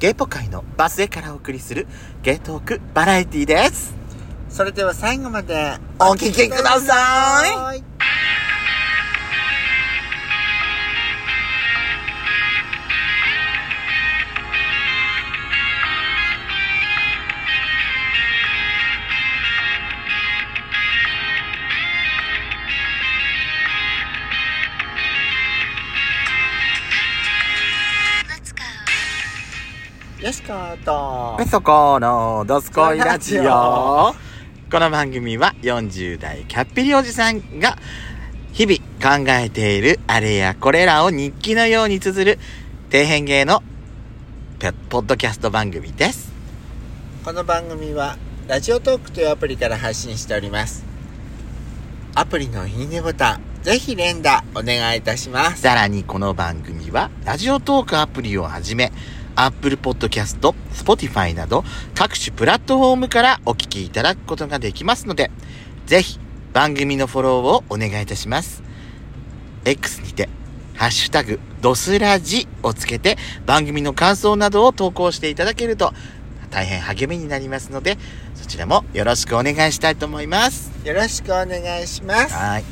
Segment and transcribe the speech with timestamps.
[0.00, 1.86] ゲイポ界のバスへからお送りする
[2.22, 3.94] ゲートークバラエティです。
[4.48, 7.89] それでは最後までお聞きください。
[30.30, 30.32] い。
[30.32, 30.52] よしこ
[30.84, 34.14] とペソコのドスコイラジオ。
[34.70, 37.76] この番組は40代キャッピリおじさんが
[38.52, 42.38] 日々考えているあれやこれらを日記のように綴る
[42.92, 43.64] 底辺芸の
[44.60, 46.30] ペポッドキャスト番組です。
[47.24, 48.16] この番組は
[48.46, 50.84] ラジオトークというアプリから配信しております
[52.14, 58.90] アプリのいいねボタンぜひ連打お願いいたしますさらにこの番組はラジオトークアプリをはじめ
[59.36, 60.38] Apple Podcast、
[60.72, 65.30] Spotify など各種プラットフォームからお聞きいただくことができますので
[65.86, 66.18] ぜひ
[66.52, 68.62] 番組のフォローをお願いいたします。
[69.64, 70.28] X にて
[70.74, 75.92] ハッシュタグドスラジをつけて番組の感想などを投稿していただけると
[76.50, 77.98] 大変励みになりますので
[78.34, 80.70] そちらもよろしくお願いしたいと思います。
[80.84, 82.64] よろしくお願いしますはい。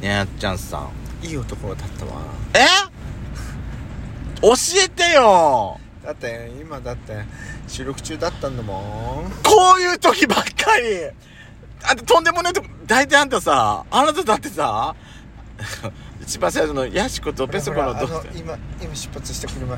[0.00, 0.88] ねあっちゃんさ
[1.22, 1.26] ん。
[1.26, 2.12] いい男だったわ
[2.54, 2.95] え？
[4.42, 4.52] 教
[4.84, 5.78] えてよ。
[6.04, 7.24] だって今だって
[7.66, 9.30] 収録中だったんだもん。
[9.42, 11.10] こういう時ばっかり。
[11.82, 14.94] あととんでもないとこ大体あんたさあなただってさ
[16.20, 19.76] 一番最初のヤシコとペソコのどうほらほらあの今今出発した車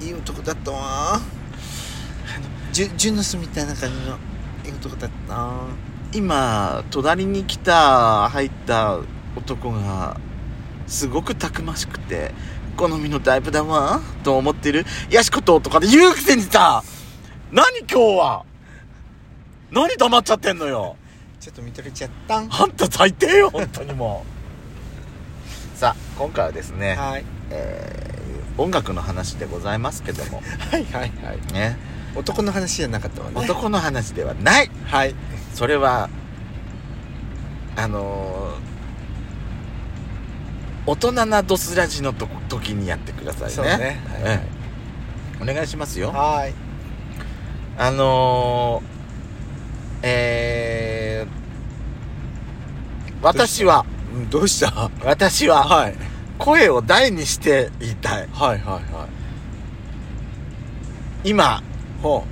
[0.00, 1.20] いい男だったわ。
[2.72, 4.18] ジュジュノスみたいな感じの
[4.64, 5.50] いい男だった。
[6.12, 8.98] 今隣に来た入った
[9.36, 10.18] 男が
[10.86, 12.32] すごくたくましくて
[12.76, 14.84] 好みのタイプだわと思ってる？
[15.10, 16.82] ヤシコととかで言うくせにさ
[17.50, 18.44] 何今日は？
[19.70, 20.96] 何黙っちゃってんのよ？
[21.40, 22.48] ちょっと見とれちゃったん？
[22.50, 24.24] あんた最低よ本当にも
[25.74, 25.78] う。
[25.78, 27.24] さあ今回はですね、はい。
[27.50, 28.16] えー
[28.58, 30.42] 音楽の話でございますけども。
[30.70, 31.52] はいはいはい。
[31.52, 31.76] ね。
[32.14, 33.38] 男の話じゃなかったわね。
[33.38, 34.70] 男の話ではない。
[34.86, 35.14] はい。
[35.52, 36.08] それは
[37.76, 38.75] あのー
[40.86, 43.50] 大人なドスラジのと時にやってくださいね。
[43.50, 43.72] そうね。
[43.72, 44.40] はいはいえ
[45.40, 45.42] え。
[45.42, 46.12] お願いしますよ。
[46.12, 46.54] はい。
[47.76, 54.90] あのー、えー、私はうんどうした？
[55.04, 55.94] 私ははい。
[56.38, 58.28] 声を大にして言いたい。
[58.32, 59.06] はいはいは
[61.24, 61.30] い。
[61.30, 61.62] 今
[62.02, 62.24] ほ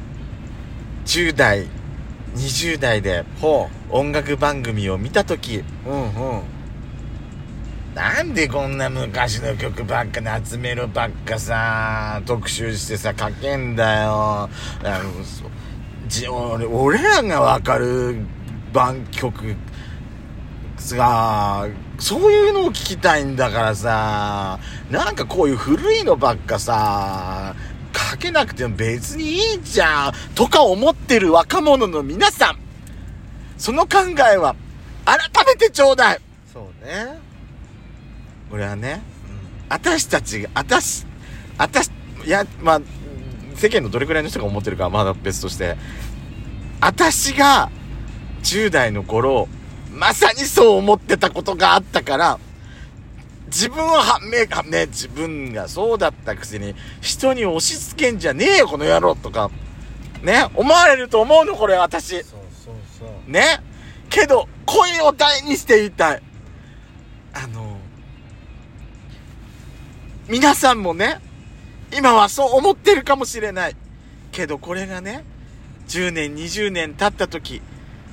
[1.07, 1.67] 10代
[2.37, 3.25] 20代でう。
[3.41, 6.43] ほ音楽番組を見た時ううんうん
[7.94, 14.49] なんでこんな昔の曲ばっかに集めるばっかさ特集してさ書けんだよ。
[14.82, 15.00] あ
[16.06, 18.16] の俺俺らがわかる
[18.72, 19.55] 番曲
[20.77, 21.69] さ
[21.99, 24.59] そういうのを聞きたいんだからさ
[24.91, 27.55] なんかこういう古いのばっかさ
[28.11, 32.59] 書けなくても別にいいじゃんとか思ってる若者の皆さん
[33.56, 33.99] その考
[34.32, 34.56] えは
[35.05, 36.21] 改めてちょうだい。
[36.53, 37.24] そうね。
[38.55, 39.03] 俺はね
[39.69, 41.05] 私たちが、私、
[41.59, 41.91] 私、
[42.25, 42.81] いや、まあ、
[43.57, 45.77] 世間のどれくらいの人が思ってるかはまだ別として、
[46.81, 47.71] 私が
[48.43, 49.49] 10代の頃、
[49.91, 52.39] まさにそう思ってたことがあったから、
[53.47, 59.51] 自分をはめ、はね、自分がそうだったくせに、人に押し付けんじゃねえよ、この野郎とか、
[60.23, 62.23] ね、思われると思うの、これ私。
[62.23, 63.61] そうそうそうね。
[64.11, 66.23] けど、声を大にして言いたい。
[67.33, 67.74] あの、
[70.29, 71.21] 皆さんもね、
[71.97, 73.77] 今はそう思ってるかもしれない。
[74.33, 75.25] けどこれがね、
[75.89, 77.61] 10年、20年経った時、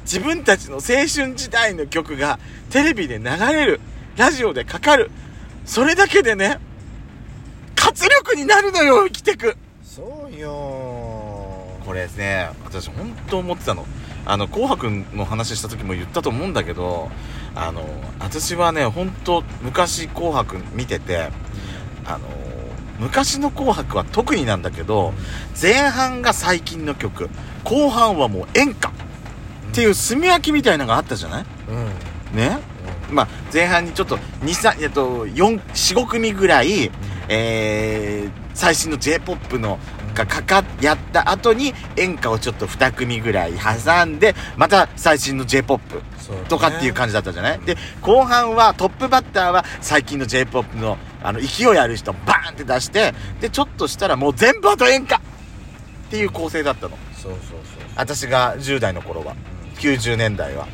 [0.03, 2.39] 自分たちの青春時代の曲が
[2.69, 3.79] テレビで流れる、
[4.17, 5.09] ラジオでかかる。
[5.65, 6.59] それだけでね、
[7.75, 9.55] 活力になるのよ、生きてく。
[9.91, 11.01] そうよ
[11.85, 13.85] これね私本当思ってたの
[14.25, 17.09] あの紅白の話した時も言ったと思うんだけど
[17.55, 17.83] あの
[18.19, 21.29] 私はね本当昔紅白見てて
[22.05, 22.19] あの
[22.99, 25.13] 昔の紅白は特になんだけど
[25.59, 27.29] 前半が最近の曲
[27.63, 28.91] 後半はもう演歌っ
[29.73, 31.45] ていう炭焼きみたいなのがあったじゃない？
[32.31, 32.37] うん。
[32.37, 32.59] ね？
[33.09, 36.91] まあ前半にちょっと23えっと45組ぐらい
[37.27, 39.79] えー最新の J-POP の
[40.13, 46.41] がかかやった後に演歌をちょっと2組ぐらい挟んでまた最新の J-POP そうね。
[46.49, 47.59] とかっていう感じだったじゃない？
[47.61, 55.19] で後半はトップバッターは最近の J-POP のあの、勢いある人バーンって出して、で、ちょっとしたらもう全部あと演歌っ
[56.09, 56.97] ていう構成だったの。
[57.15, 57.59] そうそう
[57.95, 59.35] 私が10代の頃は。
[59.75, 60.67] 90年代は。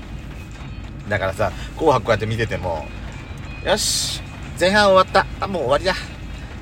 [1.10, 2.86] だからさ、紅白こうやって見てても、
[3.66, 4.22] よし、
[4.60, 5.26] 前半終わった。
[5.44, 5.94] あ、もう終わりだ。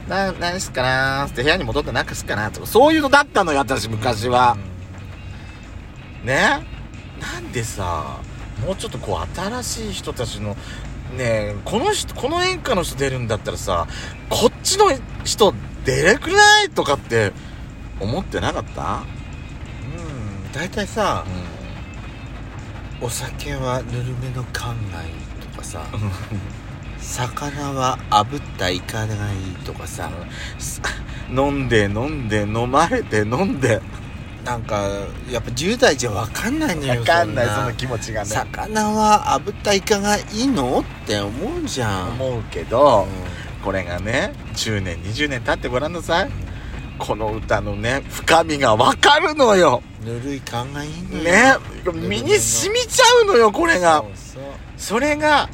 [0.08, 4.58] な、何すっかなーって部屋に戻って何かすっかなとか、そういうのだったのよ、私昔は。
[6.24, 6.66] ね？
[7.20, 8.20] なんでさ
[8.66, 10.56] もうちょっとこう新しい人たちの
[11.12, 13.88] ねえこの人この演歌の人出るんだったらさ
[14.30, 14.86] こっちの
[15.24, 15.54] 人
[15.86, 17.32] 出れくないとかって
[18.00, 19.04] 思ってなかった？
[19.86, 21.24] うん大体さ
[23.02, 25.12] お酒はぬるめの缶がいい
[25.52, 25.86] とかさ
[26.98, 30.10] 魚は炙ったイカがいいとかさ
[31.30, 33.82] 飲んで飲んで飲まれて飲んで
[34.46, 34.88] なんか
[35.32, 38.28] やっぱ10代じゃ分かんないのよわかんないその気持ちがね。
[38.30, 40.82] 魚は炙ったイカがいいの？
[40.82, 42.10] って思うじゃん。
[42.12, 43.08] 思うけど
[43.62, 46.30] うこれがね10年20年経ってごらんなさい。
[47.00, 49.82] この歌のね深みがわかるのよ。
[50.04, 51.24] んぬるい缶がいいのよ。
[51.24, 51.56] ね
[52.08, 54.04] 身に染みちゃうのよこれが。
[54.78, 55.50] それが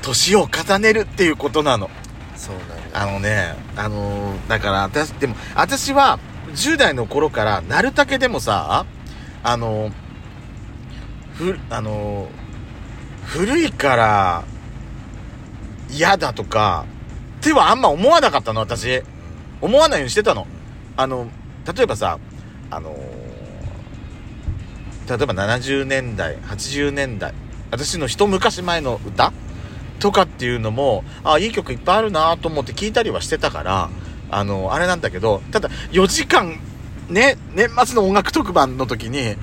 [0.00, 1.90] 年を重ねるっていうことなの。
[2.36, 2.78] そうなのよ。
[2.94, 6.20] あのねあのーだから私でも私は
[6.52, 8.86] 10代の頃からなるたけでもさ
[9.42, 9.90] あの
[11.34, 12.28] ふあの
[13.24, 14.44] 古いから
[15.90, 16.86] 嫌だとか
[17.40, 19.02] ってはあんま思わなかったの私。
[19.60, 20.46] 思わないようにしてたの。
[20.96, 21.28] あの
[21.66, 22.18] 例えばさ
[22.70, 22.90] あの
[25.08, 27.32] 例えば70年代80年代
[27.70, 29.32] 私の一昔前の歌
[30.00, 33.90] とかっていうのもあいい曲いっぱいあるなと思って聞いたりはしてたから
[34.30, 36.58] あのあれなんだけどただ4時間
[37.08, 39.36] ね年末の音楽特番の時に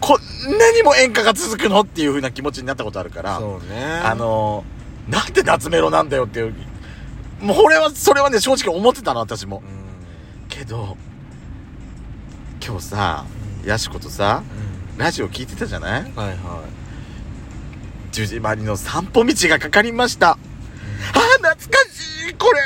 [0.00, 3.84] こんなにも演歌が続くのっていう風な気持ちになったことあるからそうね。
[4.04, 4.64] あの
[5.08, 6.54] なんで夏メロなんだよっていう
[7.40, 9.58] もう俺はそれはね正直思ってたの私も。
[9.58, 10.48] うん。
[10.48, 10.96] けど
[12.64, 13.24] 今日さ
[13.64, 14.42] やしことさ
[14.96, 16.02] ラジオ聞いてたじゃない？
[16.16, 16.64] はいは
[18.12, 20.30] 十時回りの散歩道がかかりました。
[20.32, 21.56] あー、懐か
[21.90, 22.60] しいこれ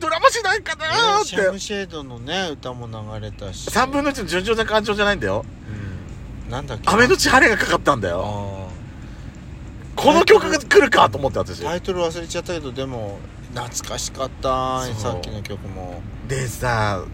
[0.00, 1.36] ドラマしないかいなーって。
[1.36, 3.68] ねシャムシェードのね歌も流れたし。
[3.68, 5.44] 3分の1の順調な感情じゃないんだよ。
[6.46, 6.50] うん。
[6.50, 6.90] なんだっけ？
[6.90, 8.24] 雨のち晴れがかかったんだよ。
[8.26, 8.70] あ
[9.96, 11.60] この曲が来るかと思って私。
[11.60, 11.64] ー。
[11.64, 13.18] タイトル忘れちゃったけどでも
[13.54, 16.00] 懐かしかったさっきの曲も。
[16.26, 17.04] でさ、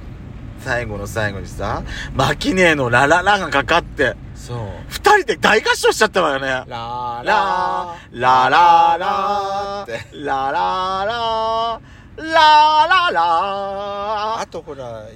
[0.61, 1.83] 最後の最後にさ、
[2.15, 4.59] マキネーのラララがかかって、そう。
[4.89, 6.47] 二人で大合唱しちゃったわよね。
[6.47, 7.97] ラーララ。
[8.13, 11.96] ー、ラララー、ラララー、
[12.37, 14.41] ラララ。
[14.41, 15.07] あとほら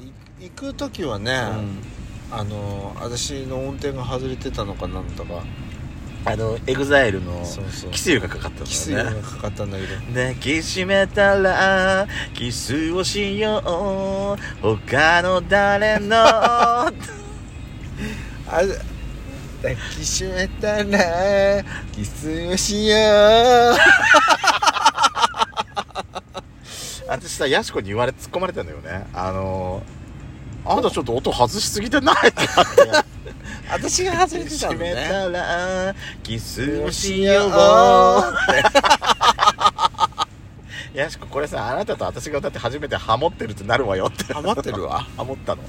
[0.40, 1.58] い行く時はね、ー。
[1.58, 1.82] うん。
[2.32, 5.42] あの私の音程が外れてたのかなんだか。
[6.22, 7.42] あの、エグザイルの
[7.92, 8.66] Kiss you がかかったんだよね。
[8.66, 9.96] キスがかかったんだけど。
[10.08, 14.36] 抱きしめたらキスをしよう。
[14.60, 16.16] 他の誰の？
[18.52, 18.62] あ
[19.62, 21.62] 抱きしめたら
[21.92, 23.76] キスをしよう
[27.10, 29.04] 私さやしこに言われ突っ込まれたのよね。
[29.12, 29.82] あの
[30.64, 32.28] あなたちょっと音外しすぎてない？
[32.28, 32.46] って
[33.68, 35.08] 私が外れてたのね。
[35.10, 37.34] たらキスををししよう。
[37.34, 37.56] よ
[40.94, 44.32] うやしここれさあなたと私が歌って初めてハモってるってなるわよって。
[44.32, 45.00] ハマってるわ？
[45.16, 45.62] ハモったの、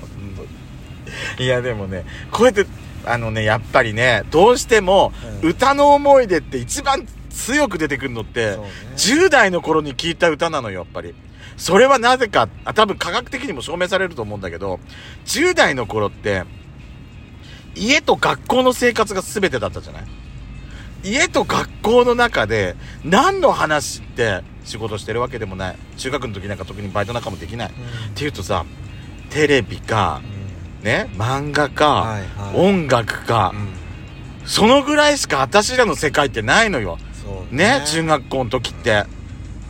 [1.40, 2.68] いやでもねこうやって
[3.04, 5.50] あのねやっぱりねどうしても、うん。
[5.50, 8.58] 歌の思い出って一番強く出てくるのって、ね。
[8.96, 11.16] 10代の頃に聴いた歌なのよやっぱり
[11.58, 14.80] それはなぜかあ多分科学的にも証明されると思うんだけど
[15.26, 16.44] 10代の頃って
[17.76, 20.04] 家と学校の生活が全てだったじゃない？
[21.04, 25.76] 家と学校の中で何の話って仕事してるわけでもない。
[25.98, 27.70] 中学の時なんか特にバイトなんかもできない。
[27.70, 27.74] っ
[28.14, 28.66] ていうとさ
[29.30, 30.22] テレビか
[30.84, 31.10] ね？
[31.14, 32.56] 漫画か、はいはい。
[32.56, 34.48] 音楽か、うん。
[34.48, 37.00] そのぐらいしか私らの世界ってないのよ。
[37.24, 37.84] そうね？
[37.88, 39.06] 中学校の時って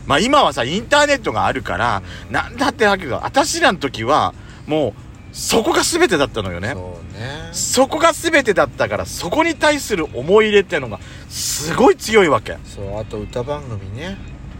[0.06, 4.34] まあ今はさインターネットがあるからなんだってわけど私らの時は
[4.66, 4.92] もう
[5.34, 6.72] そこが全てだったのよね。
[6.74, 7.48] そうね。
[7.52, 12.58] そこが全てだったからそこに対する思い入れっていうのがすごい強いわけ。
[12.64, 14.18] そうあと歌番組ね。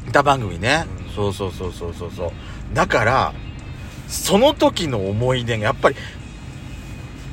[0.09, 1.15] 歌番組ね、うん。
[1.15, 2.33] そうそうそうそうそうそう。
[2.75, 3.35] だから
[4.09, 5.97] その時の思い出がやっぱり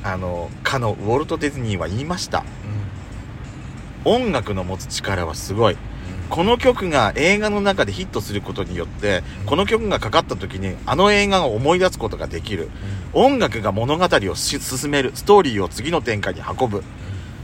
[0.02, 2.44] あのかのウォルト・ディズニーは言いました。
[4.04, 5.76] 音楽の持つ力はすごい
[6.30, 12.70] この曲が映画の中でヒットすることによってこの曲がかかった時にあの映画を思い出すことができる。
[13.12, 16.84] 音楽が物語をし進めるストーリーを次の展開に運ぶ。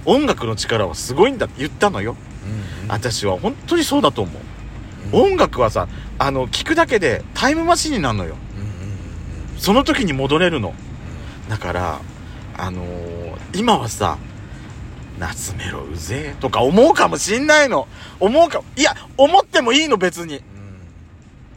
[0.04, 2.16] 音楽の力はすごいんだって言ったのよ。
[2.88, 4.30] 私は本当にそうだと思
[5.12, 5.16] う。
[5.16, 5.30] うん。
[5.32, 5.88] 音楽はさ
[6.18, 8.36] あの聴くだけでタイムマシンになるのよ。
[9.58, 10.74] その時に戻れるの。
[11.48, 12.00] だから
[12.56, 14.18] あのー今はさ
[15.18, 17.88] 夏メロうぜえとか思うかもしんないの。
[18.20, 20.36] 思うかいや思ってもいいの別に。
[20.36, 20.42] うん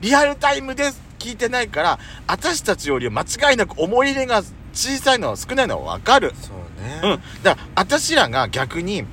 [0.01, 6.33] リアルタイムで聞いてないから私たちより間違いなく思い入れが小さいのは少ないのはわかる。
[6.41, 7.01] そうね。
[7.03, 7.43] うん。
[7.43, 9.03] だから私らが逆に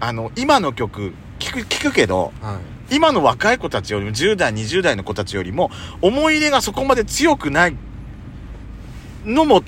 [0.00, 2.96] あの今の曲聞く聞くけどはい。
[2.96, 5.70] 今の若い子たちよりも10代20代の子たちよりも
[6.02, 7.76] 思い入れがそこまで強くない
[9.24, 9.62] のも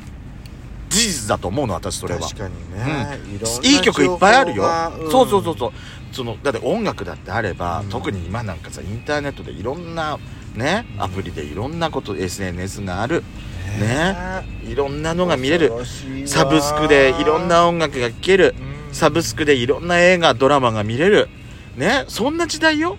[0.96, 2.20] 事実だと思うの私それは。
[2.20, 5.10] 確かにね、いろんないい曲いっぱいあるよ、情報がん。
[5.10, 5.72] そうそうそうそう。
[6.12, 10.18] そのだって音楽だってあれば、うん特に今なんかさインターネットでいろんな
[10.54, 13.22] ねうんアプリでいろんなこと SNS がある。
[13.78, 13.86] ね。
[13.86, 14.70] ね。
[14.70, 15.72] いろんなのが見れる。
[16.26, 18.54] サブスクでいろんな音楽が聴ける。
[18.88, 18.94] うん。
[18.94, 21.28] サブスクでいろんな映画ドラマが見れる。
[21.76, 22.04] ね。
[22.08, 22.96] そんな時代よ。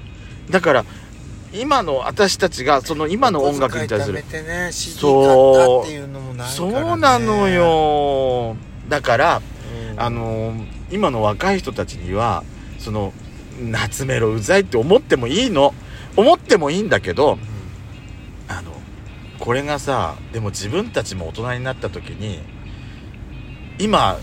[0.49, 0.85] だから
[1.53, 4.15] 今の私たちがその今の音楽に対する。
[4.15, 5.85] ねそう。
[6.47, 8.55] そうなの、よ。
[8.89, 9.41] だから
[9.91, 9.99] うん。
[9.99, 12.43] あのー今の若い人たちには
[12.79, 13.11] その
[13.61, 15.73] 夏メロうざいって思ってもいいの。
[16.15, 17.37] 思ってもいいんだけど
[18.47, 18.71] あの
[19.39, 22.39] これがさでも自分たちも大人になった時に
[23.77, 24.17] 今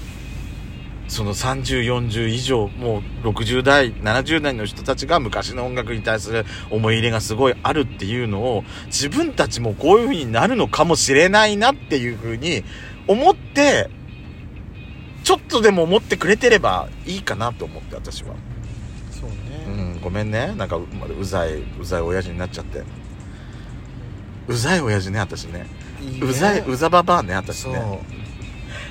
[1.08, 12.64] その3040以上もう60代70代の人たちが昔の音楽に対する思い入れがすごいあるっていうのを自分たちもこういう風になるのかもしれないなっていう風に
[13.06, 13.90] 思って
[15.24, 18.34] ちょっとでも思ってくれてればいいかなと思って私は。
[19.10, 19.30] そう
[19.72, 20.54] うね、ん、ごめんね。
[20.54, 20.86] なんか、う
[21.18, 22.82] うざい、うざい親父になっちゃって。
[24.46, 25.66] うざい親父ね、私ね。
[26.20, 28.02] うざい、うざばばあね、私ね。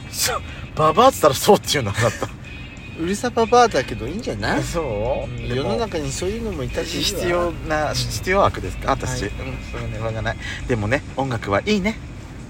[0.10, 0.42] そう。
[0.76, 2.28] ババアって言ったらそうっていうのだった。
[3.00, 4.64] うるさばばあだけどいいんじゃない？
[4.64, 8.92] そう世の中にそういうのもいたし必要な、必要悪ですか？
[8.92, 9.24] 私。
[9.24, 9.36] はいうん、
[9.72, 10.38] そうね、わがない。
[10.68, 11.98] でもね、音楽はいいね。